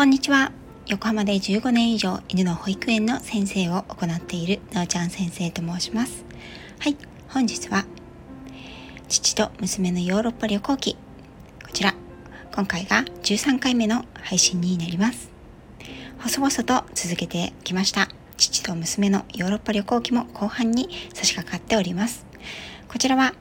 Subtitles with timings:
[0.00, 0.50] こんにちは。
[0.86, 6.24] 横浜で15年以上犬の保育園の先生を行っているなおちゃん先生と申します。
[6.78, 6.96] はい、
[7.28, 7.84] 本日は
[9.08, 10.96] 父と娘のヨーロッパ旅行記。
[11.62, 11.94] こちら、
[12.54, 15.30] 今回が13回目の配信になります。
[16.20, 18.08] 細々と続けてきました。
[18.38, 22.24] 父と娘のヨーロッパ旅行記も後半に差し掛かっております。
[22.88, 23.34] こちらは、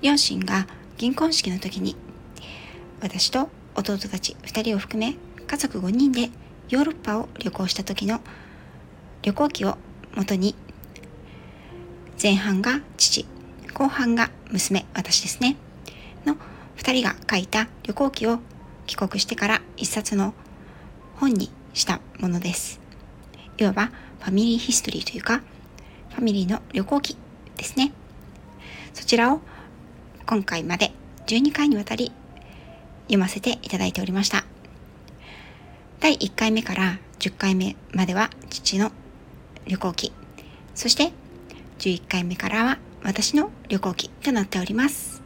[0.00, 0.66] 両親が
[0.96, 1.94] 銀婚式の時に
[3.02, 5.14] 私と弟たち2人を含め
[5.52, 6.30] 家族5人で
[6.70, 8.22] ヨーロッパを旅行した時の
[9.20, 9.76] 旅行記を
[10.14, 10.54] もとに
[12.20, 13.26] 前半が父
[13.74, 15.56] 後半が娘私ですね。
[16.24, 16.36] の
[16.78, 18.38] 2人が書いた旅行記を
[18.86, 20.32] 帰国してから一冊の
[21.16, 22.80] 本にしたものです。
[23.58, 25.42] いわばファミリーヒストリーというか
[26.14, 27.18] ファミリーの旅行記
[27.58, 27.92] ですね。
[28.94, 29.42] そちらを
[30.24, 30.92] 今回まで
[31.26, 32.10] 12回にわたり
[33.08, 34.46] 読ませていただいておりました。
[36.02, 38.90] 第1回目から10回目までは父の
[39.66, 40.12] 旅行記、
[40.74, 41.12] そして
[41.78, 45.22] 11回目からは私の旅行記となっております。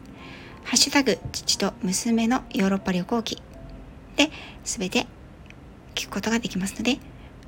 [0.64, 3.42] ハッシュタグ父と娘のヨーロッパ旅行記
[4.16, 4.28] で
[4.64, 5.06] 全て
[5.94, 6.98] 聞くことができますので、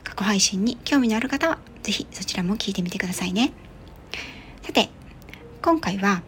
[0.05, 3.53] 過去配信に興味のある方はぜひそちらも聞いてみてくださいね。
[4.63, 4.89] さて、
[5.61, 6.23] 今回は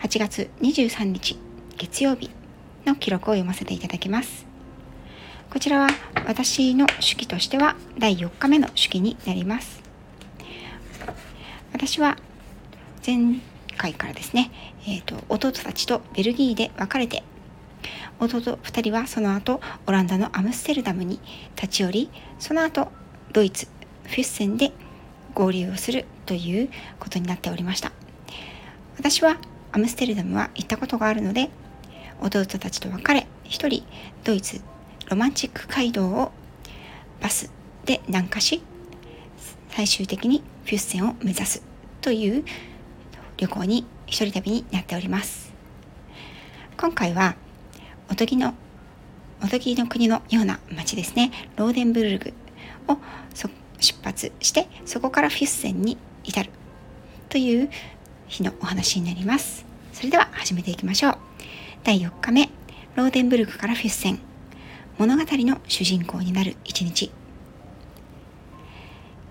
[0.00, 1.40] 8月23日
[1.76, 2.30] 月曜日
[2.84, 4.46] の記録を読ませていただきます。
[5.50, 5.88] こちらは
[6.26, 9.82] 私の手記としては第4日目の手記になります。
[11.72, 12.16] 私は
[13.06, 13.40] 前
[13.76, 14.50] 回からですね、
[14.86, 17.22] えーと、弟たちとベルギーで別れて
[18.20, 21.20] 弟2人はその後オランダのアムステルダムに
[21.56, 22.88] 立ち寄りその後
[23.32, 23.66] ドイツ
[24.04, 24.72] フュッセンで
[25.34, 27.92] 合流をするということになっておりました
[28.96, 29.38] 私は
[29.72, 31.50] アムステルダムは行ったことがあるので
[32.24, 33.84] 弟たちと別れ一人
[34.24, 34.62] ドイツ
[35.10, 36.32] ロマンチック街道を
[37.20, 37.52] バス
[37.84, 38.62] で南下し
[39.68, 41.62] 最終的にフュッセンを目指す
[42.00, 42.44] という
[43.36, 45.52] 旅行に一人旅になっております。
[46.78, 47.34] 今回は
[48.10, 48.54] おとぎの
[49.42, 51.30] おとぎの国のような街ですね。
[51.56, 52.32] ローデンブルグ
[52.88, 52.96] を
[53.80, 56.50] 出発してそこからフュッセンに至る
[57.28, 57.68] という
[58.28, 59.66] 日のお話になります。
[59.92, 61.33] それでは始めていきましょう。
[61.84, 62.48] 第4日目
[62.94, 64.18] ローデンブルクからフュッセン。
[64.96, 67.12] 物語の主人公になる一日。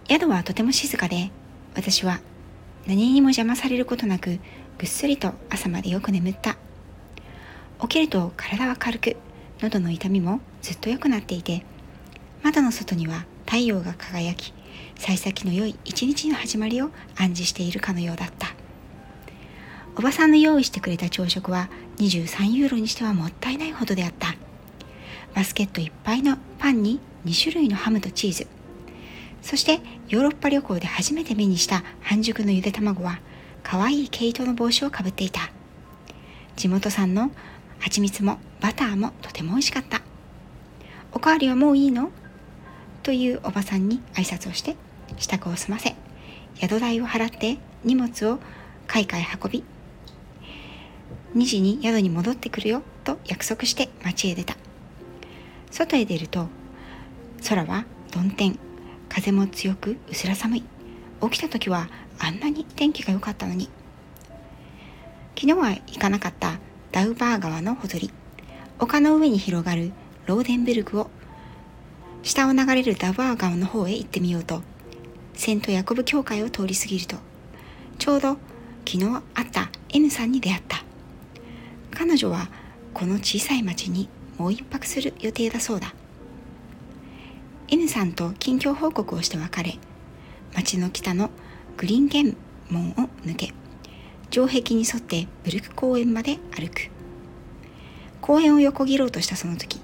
[0.08, 1.32] 宿はとても静かで
[1.74, 2.20] 私は
[2.86, 4.38] 何にも邪魔されることなく
[4.78, 6.56] ぐっすりと朝までよく眠った。
[7.82, 9.18] 起きると体は軽く
[9.60, 11.66] 喉の痛みもずっと良くなっていて
[12.44, 14.54] 窓の外には太陽が輝き
[15.00, 18.54] 幸先の良い一日の始まりを暗示しているかのようだった。
[19.96, 24.36] おばさんの用意してくれた朝食は23ユーロにしてはもったいないほどであった。
[25.34, 28.48] バスケットいっぱいのパンに2種類のハムとチーズ。
[29.42, 33.20] そしてヨーロッパ旅行で初めて目にした半熟のゆで卵は
[33.64, 35.52] 可愛い毛糸の帽子をかぶっていた。
[36.56, 37.32] 地元産の
[37.80, 40.02] 蜂蜜もバターもとても美味しかった。
[41.12, 42.12] おかわりはもういいの？
[43.04, 44.78] というおばさんに挨拶をして
[45.18, 45.94] 支度を済ませ
[46.56, 48.40] 宿代を払って荷物を
[48.88, 49.64] 海外運び
[51.36, 54.56] 2時に宿に戻ってくるよと約束して町へ出た。
[55.72, 56.48] 外へ出ると
[57.48, 58.60] 空は曇天
[59.10, 60.64] 風も強くうすら寒い。
[61.22, 61.90] 起きた時は
[62.20, 63.70] あんなに天気が良かったのに。
[65.36, 66.60] 昨日は行かなかった
[66.92, 68.12] ダウバー川のほとり。
[68.80, 69.92] 丘の上に広がる
[70.26, 71.10] ローデンベルグを
[72.22, 74.62] 下を流れるダウバー川の方へ行ってみようと。
[75.34, 77.18] セントヤコブ教会を通り過ぎると。
[77.98, 78.38] ちょうど
[78.86, 79.00] 昨日
[79.34, 80.83] 会った N さんに出会った。
[82.06, 82.50] 彼女は
[82.94, 85.94] この小さい町にもう一泊する予定だそうだ。
[87.70, 89.78] N さんと近況報告をして別れ
[90.54, 91.30] 町の北の
[91.78, 92.36] グリーンゲン
[92.70, 92.94] 門を
[93.24, 93.54] 抜け
[94.30, 96.90] 城壁に沿ってブルク公園まで歩く。
[98.20, 99.80] 公園を横切ろうとしたその時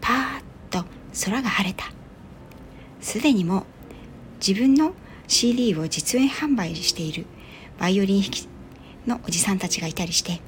[0.00, 0.86] パーッと
[1.24, 1.90] 空が晴れた。
[3.00, 3.66] すでにも
[4.46, 4.92] 自分の
[5.26, 7.26] CD を実演販売している
[7.80, 8.48] バイオリン弾き
[9.08, 10.40] のおじさんたちがいたりして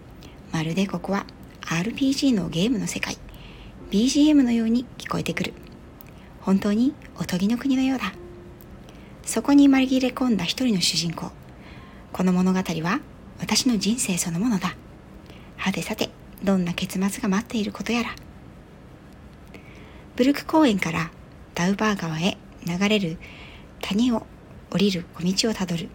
[0.56, 1.26] まるでここは
[1.60, 3.18] RPG のゲームの世界。
[3.90, 5.52] BGM のように聞こえてくる。
[6.40, 8.14] 本当におとぎの国のようだ。
[9.22, 11.30] そこに紛れ込んだ一人の主人公。
[12.10, 13.00] この物語は
[13.38, 14.74] 私の人生そのものだ。
[15.58, 16.08] はてさて
[16.42, 18.14] どんな結末が待っていることやら。
[20.16, 21.10] ブルク公園から
[21.54, 23.18] ダウバー川へ流れる
[23.82, 24.26] 谷を
[24.70, 25.90] 降りる小道をたどる。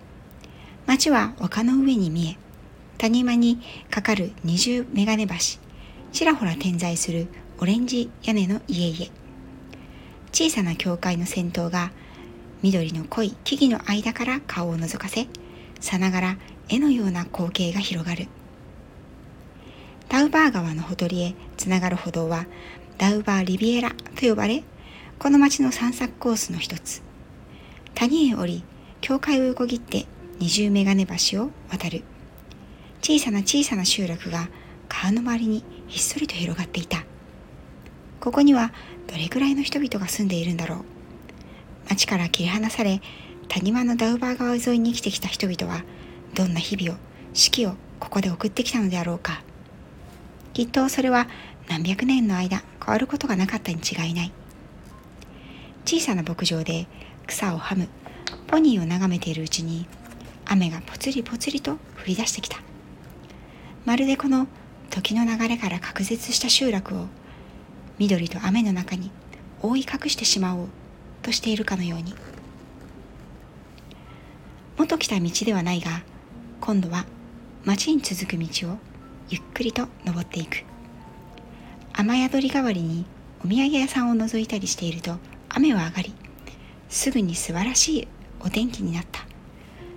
[0.86, 2.51] 町は丘の上に見え
[3.02, 3.58] 谷間に
[3.90, 5.36] かかる二重眼鏡橋
[6.12, 9.12] ちらほら点在するオレンジ屋根の家々。
[10.32, 11.92] 小さな教会の先頭が
[12.62, 15.26] 緑の濃い木々の間から顔を覗かせ
[15.80, 16.38] さながら
[16.70, 18.28] 絵のような光景が広がる。
[20.08, 22.46] ダウバー川のほとりへつながる歩道は
[23.00, 24.64] ダウバーリビエラと呼ばれ
[25.18, 27.02] この町の散策コースの一つ。
[27.96, 28.64] 谷へ降り
[29.02, 30.06] 教会を横切って
[30.38, 32.04] 二重メガネ橋を渡る。
[33.02, 34.48] 小さな小さな集落が
[34.88, 37.04] 川の周りにひっそりと広がっていた。
[38.20, 38.72] ここには
[39.08, 40.86] どれくらいの人々が住んでいるんだろう。
[41.90, 43.02] 町から切り離され
[43.48, 45.84] 谷間のダウバー川沿いに生きてきた人々は
[46.36, 47.00] どんな日々を
[47.34, 49.42] 四季をここで送ってきたのであろうか。
[50.54, 51.28] きっとそれは
[51.68, 54.32] 何百年の間変わることがなかったに違いない。
[55.86, 56.88] 小さな牧場で
[57.26, 57.90] 草をはむ
[58.46, 59.88] ポニーを眺めているうちに
[60.46, 61.78] 雨がぽつりぽつりと降
[62.08, 62.58] り出してきた。
[63.86, 64.48] まるでこの
[64.90, 67.08] 時の流れから隔絶した集落を
[67.98, 69.12] 緑と雨の中に
[69.62, 70.68] 覆い隠してしまおう
[71.22, 72.14] としているかのように。
[74.78, 76.02] 元来た道ではないが
[76.60, 77.06] 今度は
[77.66, 78.78] 町に続く道を
[79.30, 80.64] ゆっくりと登っていく。
[81.94, 83.06] 雨宿り代わりに
[83.44, 85.18] お土産屋さんを覗いたりしていると
[85.50, 86.14] 雨は上がり
[86.90, 88.08] すぐに素晴らしい
[88.40, 89.22] お天気になった。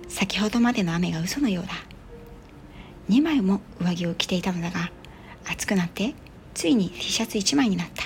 [0.07, 1.73] 先ほどまでの雨が嘘のようだ。
[3.09, 4.91] 2枚も上着を着ていたのだが
[5.47, 6.15] 暑くなって
[6.53, 8.03] ついに T シャツ1枚になった。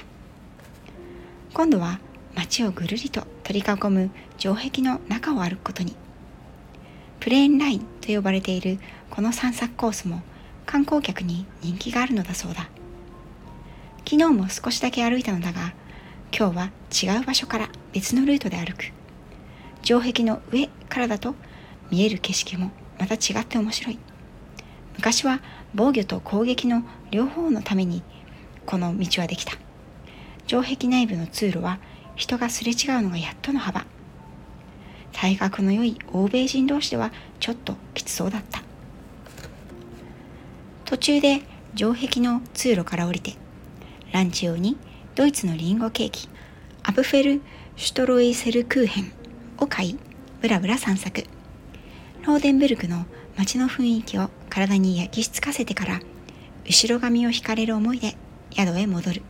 [1.54, 2.00] 今度は
[2.36, 5.96] 街をぐるりと取り囲む城壁の中を歩くことに。
[7.20, 8.80] プレーンラインと呼ばれている
[9.10, 10.22] この散策コースも
[10.66, 12.70] 観光客に人気があるのだそうだ。
[14.06, 15.74] 昨日も少しだけ歩いたのだが
[16.38, 18.92] 今日は違う場所から別のルートで歩く。
[19.82, 21.36] 城壁の上からだと
[21.90, 24.00] 見える景色もまた違って面白い。
[24.96, 25.40] 昔は
[25.74, 28.04] 防御と攻撃の両方のために
[28.66, 29.54] この道はできた。
[30.48, 31.80] 城壁内部の通路は
[32.16, 33.86] 人がすれ違うのがやっとの幅。
[35.12, 38.62] 体格の良い欧米人同士ではちょっときつそうだった。
[40.86, 41.42] 途中で
[41.76, 43.36] 城壁の通路から降りて
[44.12, 44.76] ランチ用に
[45.14, 46.30] ドイツのリンゴケーキ
[46.82, 47.42] アブフェル・
[47.76, 49.12] シュトロイセルクーヘン
[49.60, 50.00] を買い
[50.42, 51.26] ブラブラ散策。
[52.26, 53.06] ローデンブルクの
[53.40, 56.02] 街の雰囲気を体に焼き付かせてから
[56.66, 58.18] 後ろ髪を引かれる思いで
[58.52, 59.22] 宿へ戻る。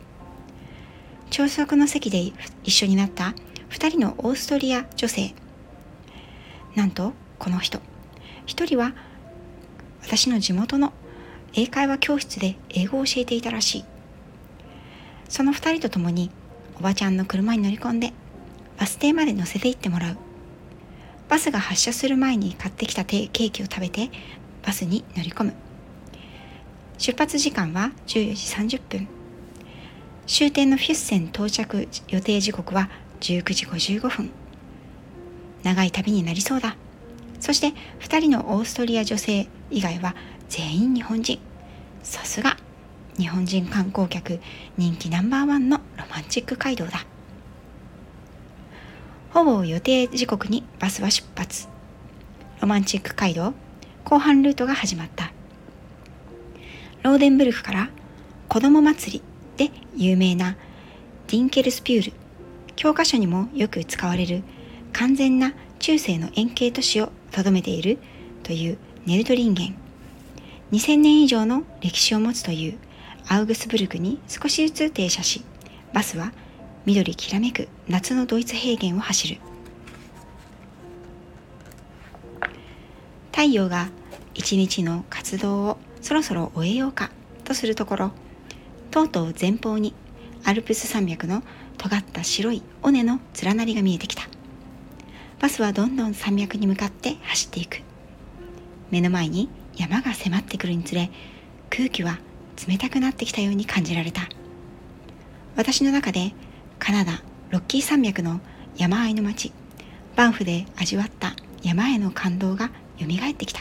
[1.30, 2.18] 朝食の席で
[2.64, 3.36] 一緒になった
[3.68, 5.32] 2人のオーストリア女性。
[6.74, 7.78] なんとこの人。
[8.48, 8.94] 1人は
[10.02, 10.92] 私の地元の
[11.52, 13.84] 英会話教室で英語を教えていたらしい。
[15.28, 16.32] その2人と共に
[16.80, 18.12] おばちゃんの車に乗り込んで
[18.76, 20.29] バス停まで乗せて行ってもらう。
[21.30, 24.10] バスが発車する前に買ってきたケーキを食べて
[24.66, 25.54] バスに乗り込む。
[26.98, 28.34] 出発時間は14
[28.66, 29.08] 時30分。
[30.26, 32.90] 終点のフィュッセン到着予定時刻は
[33.20, 34.30] 19時55分。
[35.62, 36.76] 長い旅になりそうだ。
[37.38, 37.68] そして
[38.00, 40.16] 2人のオーストリア女性以外は
[40.48, 41.38] 全員日本人。
[42.02, 42.56] さすが
[43.16, 44.40] 日本人観光客
[44.76, 47.06] 人気ナンバーワンのロマンチック街道だ。
[49.32, 51.68] ほぼ予定時刻にバスは出発。
[52.60, 53.54] ロマンチック街道
[54.04, 55.32] 後半ルートが始まった。
[57.04, 57.90] ローデンブルクから
[58.48, 59.22] 子供祭
[59.56, 60.56] りで有名な
[61.28, 62.12] ディンケルスピュール
[62.74, 64.42] 教科書にもよく使われる
[64.92, 67.98] 完全な中世の円形都市をとどめている
[68.42, 69.76] というネルトリンゲン。
[70.72, 72.78] 2000年以上の歴史を持つという
[73.28, 75.44] アウグスブルクに少しずつ停車し
[75.92, 76.32] バスは
[76.90, 79.40] 緑きらめく夏のドイツ平原を走る。
[83.30, 83.90] 太陽が
[84.34, 87.12] 一日の活動をそろそろ終えようか
[87.44, 88.10] とするところ
[88.90, 89.94] とうとう前方に
[90.42, 91.44] アルプス山脈の
[91.78, 94.24] 尖った白い尾根の連なりが見えてきた。
[95.38, 97.82] バスはどんどん山脈に向かって走っていく。
[98.90, 101.08] 目の前に山が迫ってくるにつれ
[101.70, 102.18] 空気は
[102.66, 104.22] 冷たくなってきたように感じられた。
[105.54, 106.34] 私の中で
[106.80, 108.40] カナダロッキー山脈の
[108.74, 109.52] 山あいの町。
[110.16, 113.60] バンフで味わった山への感動がよみがえってきた。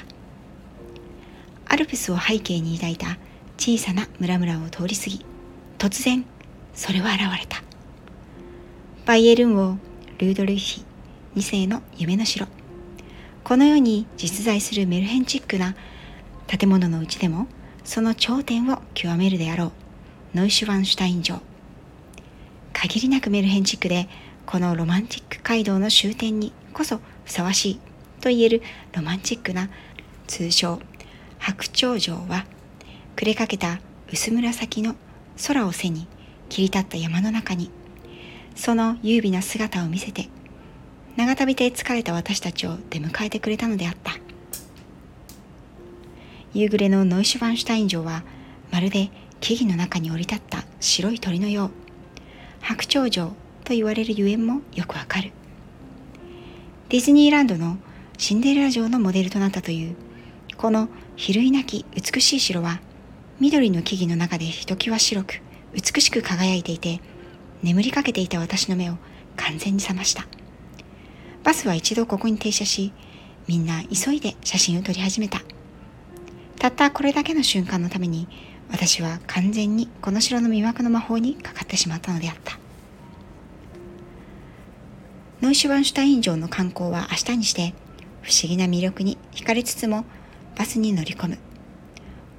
[1.67, 3.17] アルプスを背景に抱いた
[3.57, 5.25] 小さな村々を通り過ぎ
[5.77, 6.25] 突然
[6.73, 7.61] それは現れた。
[9.05, 9.77] バイエルン王
[10.17, 10.85] ルードルヒ
[11.35, 12.47] 2世の夢の城。
[13.43, 15.75] この世に実在するメルヘンチックな
[16.47, 17.47] 建物のうちでも
[17.83, 19.73] その頂点を極めるであろ
[20.33, 21.48] うノイシュワンシュタイン城。
[22.81, 24.07] 限りなくメルヘンチックで
[24.45, 27.79] このロマンチック街道の終点にこそふさわしい
[28.21, 28.61] と言える
[28.95, 29.69] ロマンチックな
[30.27, 30.79] 通称
[31.39, 32.45] 白鳥城は
[33.17, 33.81] 暮れかけた
[34.13, 34.95] 薄紫の
[35.45, 36.07] 空を背に
[36.47, 37.69] 切り立った山の中に
[38.55, 40.29] その優美な姿を見せて
[41.17, 44.13] 長旅で疲れた私たちを出迎えてくれたのであった。
[46.53, 48.23] 夕暮れのノイシュバンシュタイン城は
[48.71, 51.88] まるで木々の中に降り立った白い鳥のよう。
[52.61, 53.27] 白鳥城
[53.63, 55.31] と言われるゆえんもよくわかる。
[56.89, 57.77] ディズニーランドの
[58.17, 59.95] シンデレラ城のモデルとなったという
[60.57, 62.81] この比類なき美しい城は
[63.39, 65.41] 緑の木々の中でひときわ白く
[65.73, 66.99] 美しく輝いていて
[67.61, 68.95] 眠りかけていた私の目を
[69.37, 70.27] 完全に覚ました。
[71.43, 72.91] バスは一度ここに停車し
[73.47, 75.41] みんな急いで写真を撮り始めた。
[76.57, 78.27] たったこれだけの瞬間のために
[78.71, 82.59] 私は完全にこの城の魅惑の魔法にかかってしまったのであった。
[85.41, 87.73] ノイシュバンシュタイン城の観光は明日にして
[88.21, 90.05] 不思議な魅力に惹かれつつも
[90.57, 91.37] バスに乗り込む。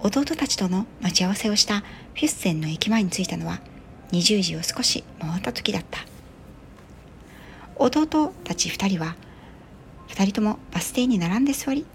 [0.00, 3.60] 弟たちとの待ち合わせをしたフィュッセンの駅前に着いたのは
[4.12, 6.00] 20時を少し回った時だった。
[7.76, 8.06] 弟
[8.44, 9.16] たち2人は
[10.08, 11.86] 2人ともバス停に並んで座り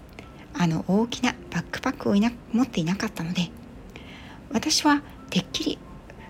[0.52, 3.50] あの大きなバックパックをいな持っていなかったので
[4.52, 5.78] 私はてっきり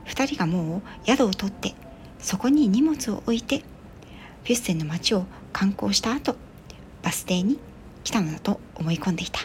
[0.07, 1.75] 2人がもう宿を取って
[2.19, 6.37] そこに荷物を置いてフィュッセンの街を観光した後
[7.03, 7.59] バス停に
[8.05, 9.41] 来たのだと思い込んでいた。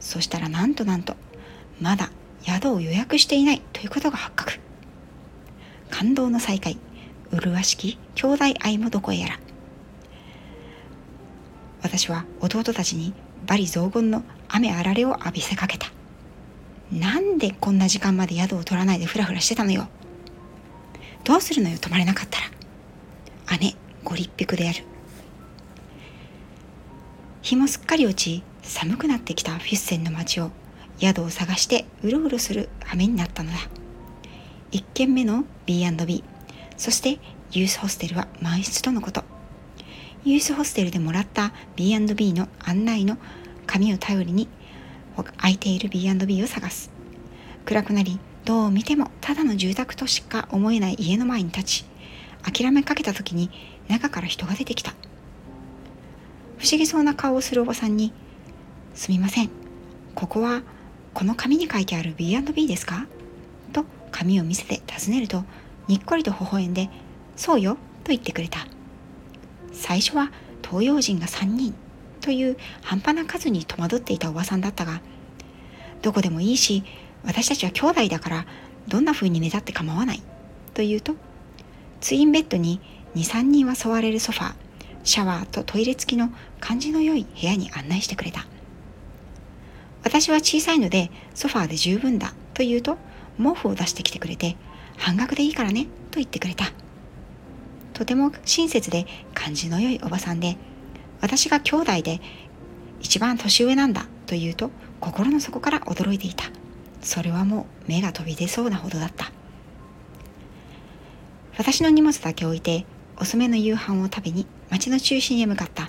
[0.00, 1.16] そしたらなんとなんと
[1.80, 2.10] まだ
[2.42, 4.60] 宿を予約していないということが発覚。
[5.90, 6.78] 感動の再会
[7.30, 9.40] 麗しき兄弟愛もどこへやら。
[11.82, 13.12] 私は弟たちに
[13.46, 15.88] 罵詈雑言の雨あられを浴びせかけた。
[16.94, 19.88] なんでこんな時間まで宿を取らないでフラフラしてたのよ。
[21.24, 23.58] どうするのよ泊まれなかったら。
[23.58, 23.74] 姉
[24.04, 24.84] ご立腹である。
[27.42, 30.50] 日もすっかり落ち寒くなってきたフィッセンの街を
[30.98, 33.58] 宿を探してうろうろする羽目になったのだ。
[34.70, 36.22] 1軒目の B&B
[36.76, 37.18] そして
[37.50, 39.24] ユースホステルは満室とのこと。
[40.24, 43.18] ユースホステルでもらった B&B の案内の
[43.66, 44.48] 紙を頼りに
[45.22, 46.90] 空いている B&B を探す
[47.64, 51.84] 暗くなりどう見てもただの住宅としか思えない家の前に立ち
[52.42, 53.50] 諦めかけた時に
[53.88, 54.94] 中から人が出てきた
[56.58, 58.12] 不思議そうな顔をするおばさんに
[58.94, 59.50] すみません。
[60.14, 60.62] ここは
[61.12, 63.06] この紙に書いてある B&B ですか？
[63.72, 65.44] と紙を見せて尋ねると
[65.88, 66.88] にっこりと微笑んで
[67.36, 68.66] そうよと言ってくれた。
[69.72, 70.30] 最初は
[70.62, 71.74] 東洋人が3人
[72.24, 75.02] という半端な数に戸惑っていたおばさんだったが
[76.00, 76.82] どこでもいいし
[77.22, 78.46] 私たちは兄弟だから
[78.88, 80.22] どんな風に寝たって構わない
[80.72, 81.16] と言うと
[82.00, 82.80] ツインベッドに
[83.14, 84.54] 23人は座れるソファ
[85.04, 88.46] シャワーとトイレ付きの感じの良い部屋に案内してくれた。
[90.02, 92.96] 私は小さいのでソファーで十分だと言うと
[93.36, 94.56] 毛布を出してきてくれて
[94.96, 96.72] 半額でいいからねと言ってくれた。
[97.92, 100.56] とても親切で感じの良いおばさんで
[101.20, 102.20] 私が兄弟で
[103.00, 106.44] 一番年上なんだと言うと心の底から驚いていた。
[107.00, 109.30] それはもう目が飛び出そうなほどだった。
[111.58, 112.86] 私の荷物だけ置いて
[113.18, 115.84] 遅めの夕飯を食べに町の中心へ向かった。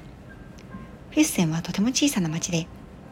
[1.11, 2.67] フュッセンはとても小さな町で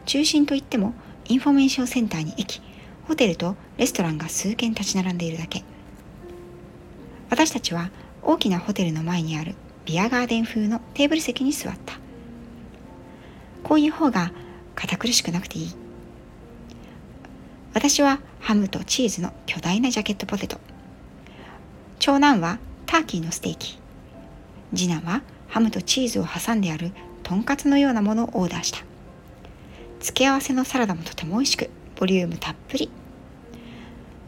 [0.05, 0.93] 中心といっても
[1.25, 2.61] インフォメーションセンターに駅。
[3.07, 5.63] ホテルとレストランが数軒立ち並んでいるだけ。
[7.29, 7.89] 私たちは
[8.21, 9.55] 大きなホテルの前にある
[9.85, 12.02] ビアガーデン風のテーブル席に座った。
[13.63, 14.31] こういう方が
[14.75, 15.75] 堅苦しくなくていい。
[17.73, 20.59] 私はハムとチーズの巨大なジャケットポテト。
[21.99, 23.79] 長男はターキーのステーキ。
[24.75, 26.91] 次男はハムとチーズを挟んである
[27.23, 28.79] とんかつのようなものをオーダーした。
[29.99, 32.91] 付け合わせのサラダもとても美味しくボリュームたっぷり。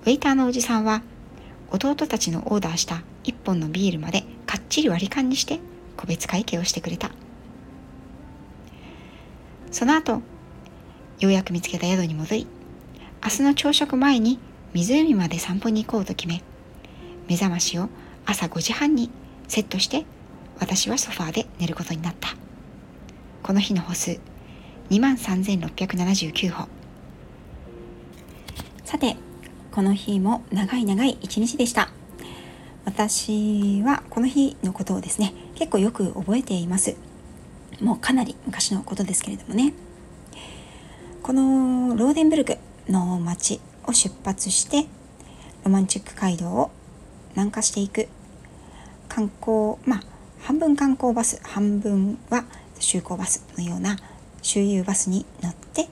[0.05, 1.01] ウェイターのおじさんは
[1.71, 5.59] 弟たちのオーダーした1本のビールまでかっちり割り勘にして
[5.97, 7.11] 個別会計をしてくれた。
[9.75, 10.21] その後
[11.19, 12.47] ようやく見つけた宿に戻り
[13.21, 14.39] 明日の朝食前に
[14.73, 16.41] 湖まで散歩に行こうと決め
[17.27, 17.89] 目覚ましを
[18.25, 19.11] 朝5時半に
[19.49, 20.05] セットして
[20.61, 22.29] 私はソファーで寝ることになった。
[23.43, 24.17] この日の歩数
[24.91, 26.69] 23,679歩。
[28.85, 29.17] さて
[29.73, 31.89] この日も長い長い一日でした。
[32.85, 36.95] 私はこの日のことをですね結構よく覚えています。
[37.81, 39.73] もうかなり昔のことですけれどもね。
[41.23, 44.85] このローデンブルクの街を出発して
[45.63, 46.71] ロマンチック街道を
[47.31, 48.07] 南下していく。
[49.07, 50.03] 観光まあ
[50.39, 52.45] 半分観光バス半分は
[52.79, 53.97] 就航バスのような
[54.41, 55.85] 周遊バスに乗って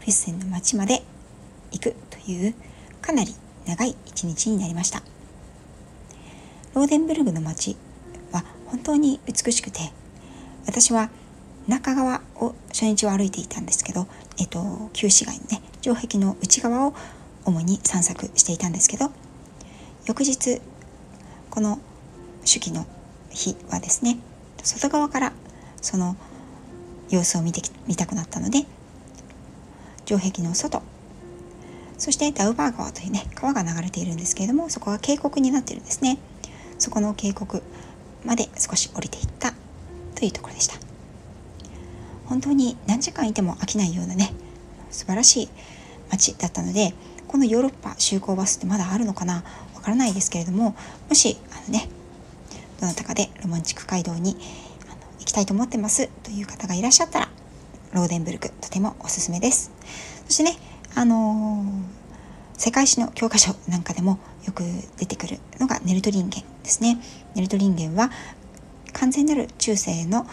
[0.00, 1.02] フィッセンの町まで
[1.72, 2.54] 行くという
[3.02, 3.34] かなり
[3.66, 5.02] 長い一日になりました。
[6.74, 7.76] ローデンブルグの街
[8.32, 9.80] は本当に美しくて
[10.66, 11.10] 私は
[11.68, 14.06] 中側を初日は歩いていたんですけど、
[14.40, 16.94] えっと、旧市街のね城壁の内側を
[17.44, 19.10] 主に散策していたんですけど
[20.06, 20.60] 翌日
[21.50, 21.78] この
[22.44, 22.86] 手記の
[23.30, 24.18] 日はですね
[24.62, 25.32] 外側から
[25.80, 26.16] その
[27.10, 28.64] 様子を見てみたくなったので
[30.04, 30.82] 城壁の外
[31.98, 36.18] そしてダウバー川というね川が流れているんですけれどもそこが渓谷になってるんですね。
[36.78, 37.60] そこの渓谷
[38.24, 39.52] まで少し降りていった
[40.14, 40.87] というところでした。
[42.28, 44.32] 本当に何時間いても飽きないようなね
[44.90, 45.48] 素晴らしい
[46.10, 46.94] 街だったので
[47.26, 49.42] このヨーロッパ就航バスってまだあるのかな
[49.74, 50.74] わからないですけれども
[51.08, 51.88] もしあのね
[52.80, 57.28] どなたかでロマンチック街道に行きたいと思ってますという方がいらっしゃったら
[57.92, 59.72] ローデンブルクとてもおすすめです。
[60.26, 60.56] そしてね
[60.94, 64.62] あのー、世界史の教科書なんかでもよく
[64.98, 66.98] 出てくるのがネルトリンゲンですね。
[67.34, 68.10] ネルトリンゲンは
[68.92, 70.26] 完全なる中世の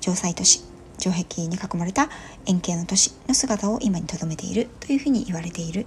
[0.00, 0.71] 城塞都市
[1.02, 2.08] 城壁に囲まれた
[2.46, 5.86] 円形の都市の姿を今に留めているというふうに言われている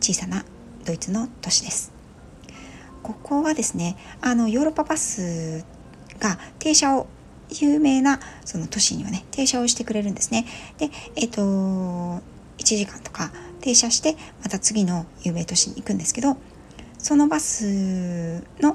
[0.00, 0.46] 小さな
[0.86, 1.92] ドイツの都市です。
[3.02, 5.64] ここはですねあのヨーロッパバス
[6.18, 7.06] が停車を
[7.50, 10.46] 有名なその都市にはね停車をしてくれるんですね。
[10.78, 12.22] でえっ、ー、と
[12.58, 13.30] 1時間とか
[13.60, 16.38] 停車してまた次の有名都市に行くんですけど
[16.98, 18.72] そのバスの、えー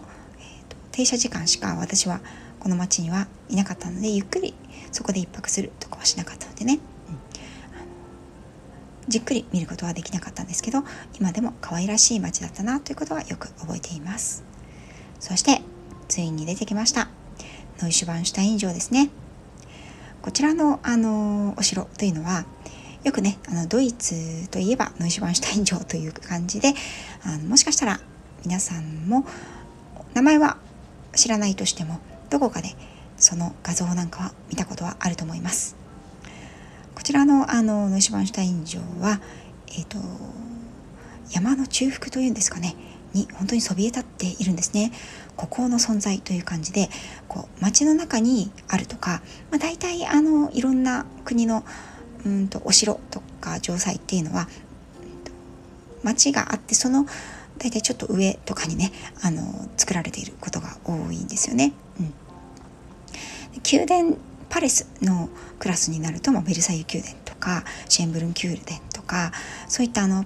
[0.67, 2.19] と、停車時間しか私は
[2.65, 4.55] この町にはいなかったのでゆっくり
[4.91, 6.79] そこで1泊するとかはしなかったのでね、うん、
[9.07, 10.79] じっくり見ることはできなかったんですけど
[11.13, 14.43] 今でも可愛らしい街だったなということはよく覚えています。
[15.19, 15.61] そして
[16.07, 17.07] ついに出てきました。
[17.83, 19.11] ノイシュバンシュタイン城ですね。
[20.23, 22.45] こちらのあのお城というのは
[23.03, 26.73] よくねあのドイツといえばノイシュバンシュタイン城という感じで
[27.23, 27.99] あのもしかしたら
[28.43, 29.23] 皆さんも
[30.15, 30.57] 名前は
[31.13, 32.75] 知らないとしてもどこかで
[33.17, 35.75] その画像なんかは見たことはあると思います。
[36.93, 39.19] こちらのあのノイシュバンシュタイン城は
[39.67, 39.97] えっ、ー、と
[41.29, 42.75] 山の中腹というんですかね
[43.13, 44.91] に本当にそびえ立っているんですね。
[45.35, 46.89] 孤高の存在という感じで
[47.27, 51.65] こう街の中にあるとか、まあ、大体あのいろんな国の
[52.25, 54.47] うんとお城とか城塞っていうのは
[56.03, 57.05] 町があってその
[57.65, 58.91] 大体ちょっと上とかにね
[59.23, 59.41] あの
[59.75, 61.73] 作られていることが多いんですよね。
[61.99, 62.13] うん、
[63.71, 64.17] 宮殿
[64.49, 69.31] パレスのクラスになると、まあ、ベルサイユ宮殿とかシェンブルン宮殿とか
[69.67, 70.25] そういったあの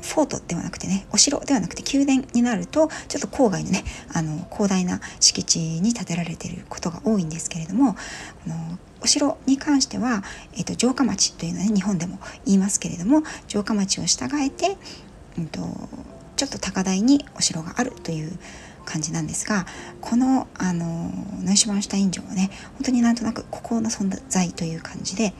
[0.00, 3.84] フォートではなくてねお城ではなくて宮殿になるとちょっと郊外のね
[4.14, 7.98] あの広大な敷地に建てられていることが多いんですけれどもこ
[8.46, 10.22] のお城に関しては、
[10.54, 14.78] えーと、城下町というのは、ね、日本でも言いますけれども城下町を従えて、
[15.36, 15.60] うんと、
[16.36, 18.32] ちょっと高台にお城があるという
[18.84, 19.66] 感じなんですが
[20.00, 21.10] このあの
[21.42, 25.32] ノイシュバンシュタイン城はね本当になんとなく孤高の存在という感じで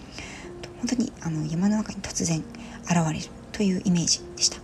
[0.78, 2.42] 本当にあの山の中に突然
[2.84, 4.63] 現れるというイメージでした。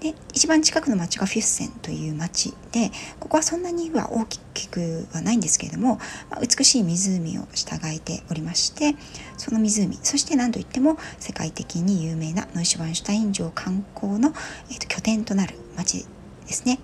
[0.00, 5.98] で一番近くの町がフィッセンという町でここはそんなには大きくはないんですけれども、
[6.30, 8.94] まあ、美しい湖を従えておりまして
[9.36, 14.32] その湖そして何といっても世界的に有名なノイシュバンシュタイン城観光の、
[14.70, 16.06] えーと、拠点となる町
[16.46, 16.78] ですね。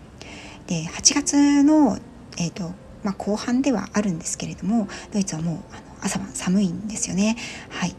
[0.66, 1.98] で8月の、
[2.38, 2.72] えーと
[3.02, 7.36] まあ、後半ではあるんですけれどもドイツはもうあの朝晩寒いんですよね。
[7.68, 7.94] はい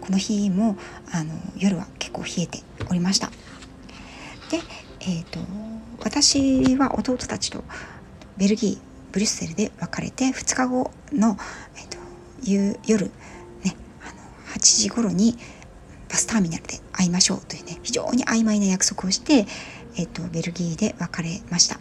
[0.00, 0.76] この日も
[1.12, 3.30] あの夜は結構冷えておりました
[4.50, 4.60] で、
[5.00, 5.40] えーと、
[6.02, 7.64] 私は弟たちと
[8.36, 11.36] ベルギーブリュッセルで別れて2日後の、
[11.76, 13.06] えーと、夜、
[13.64, 15.36] ね、あの8時頃に
[16.08, 19.46] バスターミナルで会いましょうというね非常に曖昧な約束をして、
[19.98, 21.78] えーとベルギーで別れました。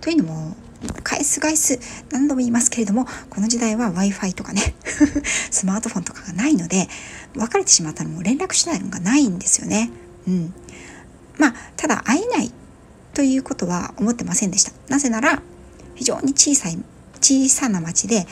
[0.00, 0.54] というのも
[1.02, 1.78] 返す返す
[2.10, 4.74] 何度も言いますけれどもこの時代は w i f i とかね
[5.50, 6.88] スマートフォンとかがないので
[7.34, 9.90] 別れてしまったらもう連絡しないのがないんですよね。
[10.28, 10.54] うん、
[11.38, 12.52] まあただ会えない
[13.12, 14.72] ということは思ってませんでした。
[14.88, 15.42] なぜなら
[15.94, 16.78] 非常に小さい
[17.20, 18.24] 小さな町で、えっ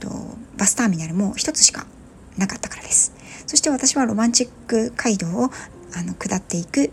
[0.00, 0.08] と、
[0.56, 1.86] バスターミナルも一つしか
[2.36, 3.12] なかったからです。
[3.46, 5.50] そして私はロマンチック街道を
[5.94, 6.90] あの下っていく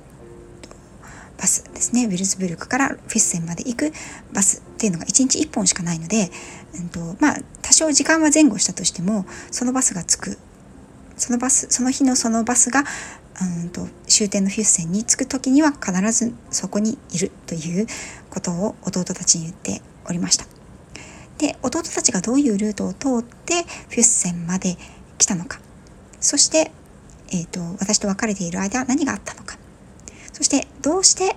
[1.38, 3.94] バスですねウィルズブルクからフィッセンまで行く
[4.34, 6.30] バスっていうのが1日1本しかないので、
[6.76, 10.38] うんとまあ、多少時間は前後したとしてもそのバスが着く
[11.18, 12.84] そのバスその日のそのバスが
[13.42, 17.88] うんと終点のフィッセンに着く時には必ずそこにいるという
[18.30, 20.46] ことを弟たちに言っておりました。
[21.38, 24.78] で弟たちがどういうルートを通ってフィッセンまで
[25.18, 25.60] 来たのか。
[26.20, 26.72] そして、
[27.32, 29.58] えーと私と別れている間何があったのか。
[30.34, 31.36] そしてどうして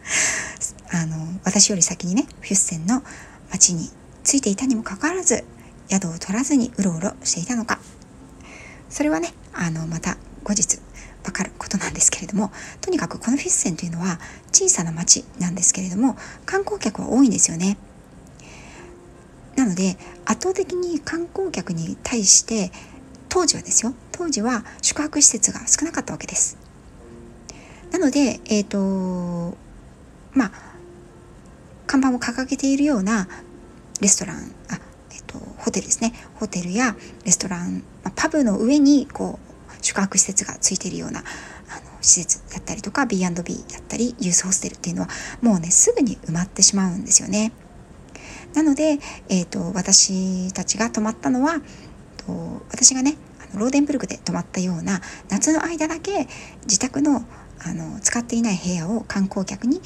[0.92, 3.02] あの私より先にねフュッセンの
[3.50, 3.90] 町に
[4.24, 5.44] 着いていたにもかかわらず
[5.90, 7.78] 宿を取らずにうろうろしていたのか。
[8.88, 10.78] それはねあのまた後日
[11.24, 14.18] わかることなんですけれどもとにかくこのフィッセンというのは
[14.52, 17.76] 小さな町なんですけれども観光客は多いんですよね。
[19.56, 22.70] なので圧倒的に観光客に対して
[23.28, 26.56] 当時はですよ当時は宿泊施設が少なかったわけです。
[27.90, 29.56] なのでえっ、ー、と
[30.32, 30.52] まあ
[31.86, 33.28] 看板を掲げているような
[34.00, 34.78] レストランあ
[35.12, 41.26] えっ、とホテルですねホテルやレストラン、まあ、パブの上にこう宿泊施設がついているようなあの
[42.00, 43.42] 施設だったりとか B&B だっ
[43.86, 45.08] たりユースホステルっていうのは
[45.42, 47.52] もうねすぐに埋まってしまうんですよね。
[48.54, 51.60] なので、えーと、私たちが泊まったのは
[52.16, 53.16] と私がね
[53.50, 56.26] あのローデンブルクで泊まったような夏の間だけ
[56.64, 57.24] 自宅の
[57.60, 59.80] あの使っていない部屋を観光客に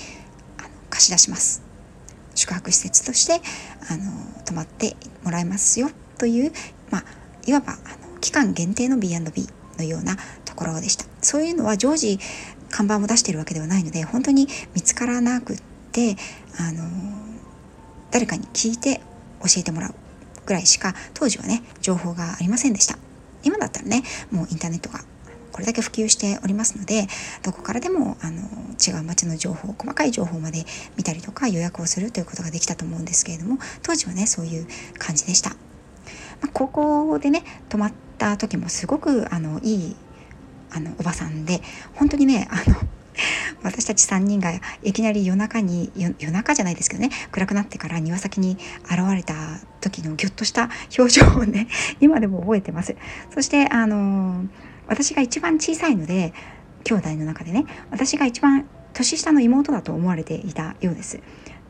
[0.58, 1.71] あの貸し出します。
[2.34, 3.40] 宿泊施設として
[3.90, 4.10] あの
[4.44, 6.52] 泊まってもらえますよという、
[6.90, 7.04] まあ、
[7.46, 7.76] いわばあ
[8.12, 11.04] の期間限定の B&B のようなところでした。
[11.20, 12.18] そういうのは常時
[12.70, 16.16] 看板を出してるわけではないので本当に見つからなくって
[16.58, 16.82] あの
[18.10, 19.00] 誰かに聞いて
[19.40, 19.94] 教えてもらう
[20.46, 22.98] ぐらいしか当時はね情報がありませんでした。
[23.44, 25.00] 今だったらねもうインターネットが
[25.52, 27.06] これだけ普及しておりますので
[27.42, 28.40] どこからでもあの
[28.84, 30.64] 違う街の情報細かい情報まで
[30.96, 34.66] 見たりとか予約をするということができたと思うんですけれども当時はねそういう
[34.98, 35.56] 感じでした、ま
[36.46, 39.96] あ、高校でね泊まった時もすごくあのいい
[40.70, 41.60] あのおばさんで
[41.94, 42.76] 本当にねあの
[43.62, 49.34] 私たち3人がいきなり夜中に夜中じゃないですけどね暗くなってから庭先に現れた
[49.80, 51.68] 時のギュッとした表情をね
[52.00, 52.96] 今でも覚えてます。
[53.34, 54.46] そしてあの
[54.92, 56.34] 私が一番小さいので
[56.84, 61.18] 兄弟の中でね私が一番年下の妹だと思われていたようです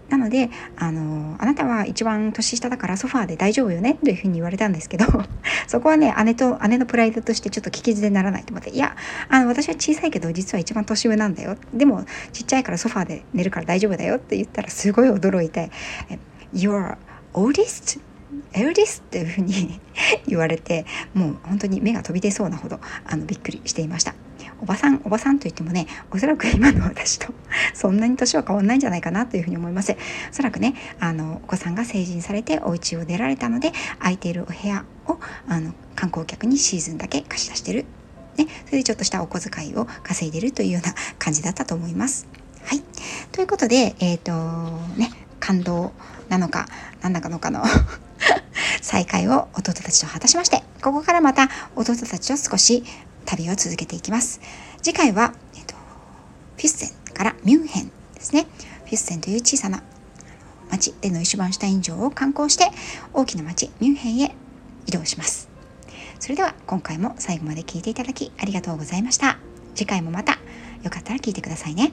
[0.08, 5.06] なのであのあなたは一番年下だからソファーで大丈夫よねというふうに言われたんですけど
[5.68, 8.96] そこはね姉と姉のプライドとしてちょっと聞き捨てならないと思っていや
[9.28, 15.70] あの私は小さいけど実は一番年上なんだよでもちっちゃいからソファーで寝るから大丈夫だよって言ったらすごい驚いて
[16.52, 16.96] 「You're
[17.32, 18.00] oldest?」
[18.52, 19.80] エルディスっていうふうに
[20.26, 24.14] 言われてもう本当に目が飛び出そうなほどあのびっくりしていました
[24.60, 27.32] おばさんおばさんといってもねおそらく今の私と
[27.74, 29.96] そんなに年は変わんないんじゃないかなというふうに思いますお
[30.34, 35.18] そらくねあのお子さんが成人されてお家を出られたので空いているお部屋を
[35.48, 37.86] あの観光客にシーズンだけ貸し出してる
[38.36, 42.26] ね、それでちょっとしたお小遣いを稼いでるというような 感じだったと思います。
[42.64, 42.82] はい。
[43.32, 44.32] ということで、えっ、ー、と、
[44.96, 45.92] ね、感動
[46.28, 46.66] なのか、
[47.02, 47.62] なんだかのかの
[48.80, 52.84] 再会を弟たちと果たしまして、ここからまた弟たちと少し
[53.24, 54.40] 旅を続けていきます。
[54.82, 55.74] 次回は、えっと、
[56.56, 58.46] フィッセンからミュンヘンですね。
[58.84, 59.82] フィッセンという小さな
[60.70, 62.70] 町でのイシュバンシュタイン城を観光して
[63.12, 64.34] 大きな町ミュンヘンへ
[64.86, 65.48] 移動します。
[66.18, 69.38] それでは今回も最後まで聞いていただきありがとうございました。
[69.74, 70.38] 次回もまた
[70.82, 71.92] よかったら聞いてくださいね。